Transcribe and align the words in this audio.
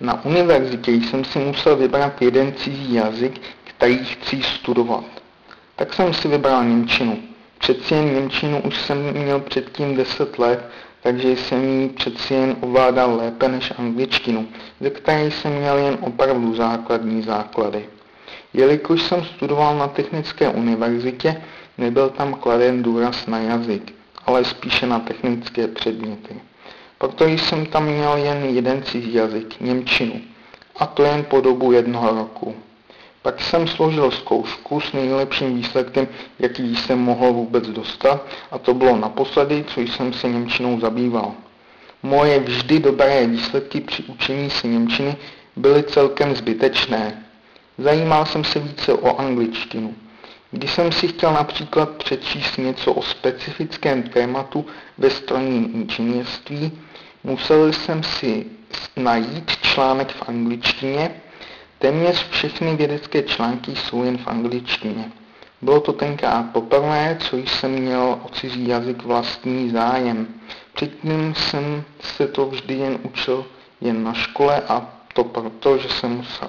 Na 0.00 0.24
univerzitě 0.24 0.92
jsem 0.92 1.24
si 1.24 1.38
musel 1.38 1.76
vybrat 1.76 2.22
jeden 2.22 2.52
cizí 2.52 2.94
jazyk, 2.94 3.40
který 3.64 4.04
chci 4.04 4.42
studovat. 4.42 5.04
Tak 5.76 5.94
jsem 5.94 6.14
si 6.14 6.28
vybral 6.28 6.64
Němčinu. 6.64 7.18
Přeci 7.58 7.94
jen 7.94 8.14
Němčinu 8.14 8.62
už 8.62 8.80
jsem 8.80 9.12
měl 9.12 9.40
předtím 9.40 9.96
10 9.96 10.38
let, 10.38 10.68
takže 11.02 11.36
jsem 11.36 11.64
ji 11.64 11.88
přeci 11.88 12.34
jen 12.34 12.56
ovládal 12.60 13.16
lépe 13.16 13.48
než 13.48 13.72
angličtinu, 13.78 14.48
ze 14.80 14.90
které 14.90 15.30
jsem 15.30 15.52
měl 15.52 15.78
jen 15.78 15.98
opravdu 16.00 16.54
základní 16.54 17.22
základy. 17.22 17.86
Jelikož 18.54 19.02
jsem 19.02 19.24
studoval 19.24 19.78
na 19.78 19.88
Technické 19.88 20.48
univerzitě, 20.48 21.42
nebyl 21.78 22.10
tam 22.10 22.34
kladen 22.34 22.82
důraz 22.82 23.26
na 23.26 23.38
jazyk, 23.38 23.94
ale 24.26 24.44
spíše 24.44 24.86
na 24.86 24.98
technické 24.98 25.68
předměty. 25.68 26.40
Proto 26.98 27.26
jsem 27.26 27.66
tam 27.66 27.86
měl 27.86 28.16
jen 28.16 28.44
jeden 28.44 28.82
cizí 28.82 29.14
jazyk, 29.14 29.60
Němčinu, 29.60 30.20
a 30.76 30.86
to 30.86 31.02
jen 31.02 31.24
po 31.24 31.40
dobu 31.40 31.72
jednoho 31.72 32.14
roku. 32.14 32.56
Pak 33.22 33.40
jsem 33.40 33.68
složil 33.68 34.10
zkoušku 34.10 34.80
s 34.80 34.92
nejlepším 34.92 35.54
výsledkem, 35.54 36.08
jaký 36.38 36.76
jsem 36.76 36.98
mohl 36.98 37.32
vůbec 37.32 37.68
dostat, 37.68 38.26
a 38.50 38.58
to 38.58 38.74
bylo 38.74 38.96
naposledy, 38.96 39.64
co 39.68 39.80
jsem 39.80 40.12
se 40.12 40.28
Němčinou 40.28 40.80
zabýval. 40.80 41.32
Moje 42.02 42.40
vždy 42.40 42.78
dobré 42.78 43.26
výsledky 43.26 43.80
při 43.80 44.02
učení 44.02 44.50
se 44.50 44.68
Němčiny 44.68 45.16
byly 45.56 45.82
celkem 45.82 46.36
zbytečné. 46.36 47.22
Zajímal 47.78 48.26
jsem 48.26 48.44
se 48.44 48.58
více 48.58 48.92
o 48.92 49.20
angličtinu. 49.20 49.94
Když 50.56 50.72
jsem 50.72 50.92
si 50.92 51.08
chtěl 51.08 51.32
například 51.32 51.90
přečíst 51.90 52.56
něco 52.56 52.92
o 52.92 53.02
specifickém 53.02 54.02
tématu 54.02 54.66
ve 54.98 55.10
strojním 55.10 55.70
inženýrství, 55.74 56.78
musel 57.24 57.72
jsem 57.72 58.02
si 58.02 58.46
najít 58.96 59.50
článek 59.62 60.12
v 60.12 60.28
angličtině. 60.28 61.20
Téměř 61.78 62.28
všechny 62.30 62.76
vědecké 62.76 63.22
články 63.22 63.76
jsou 63.76 64.04
jen 64.04 64.18
v 64.18 64.28
angličtině. 64.28 65.12
Bylo 65.62 65.80
to 65.80 65.92
tenkrát 65.92 66.42
poprvé, 66.52 67.16
co 67.20 67.36
jsem 67.36 67.70
měl 67.70 68.18
o 68.24 68.28
cizí 68.28 68.68
jazyk 68.68 69.02
vlastní 69.02 69.70
zájem. 69.70 70.26
Předtím 70.74 71.34
jsem 71.34 71.84
se 72.00 72.26
to 72.26 72.46
vždy 72.46 72.74
jen 72.74 72.98
učil 73.02 73.46
jen 73.80 74.04
na 74.04 74.12
škole 74.12 74.62
a 74.68 74.90
to 75.14 75.24
proto, 75.24 75.78
že 75.78 75.88
jsem 75.88 76.10
musel. 76.10 76.48